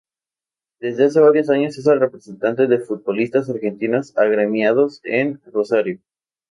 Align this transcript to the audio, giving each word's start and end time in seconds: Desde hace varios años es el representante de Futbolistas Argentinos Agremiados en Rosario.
Desde 0.79 1.03
hace 1.05 1.19
varios 1.19 1.51
años 1.51 1.77
es 1.77 1.85
el 1.85 1.99
representante 1.99 2.65
de 2.65 2.79
Futbolistas 2.79 3.51
Argentinos 3.51 4.17
Agremiados 4.17 4.99
en 5.03 5.39
Rosario. 5.45 5.99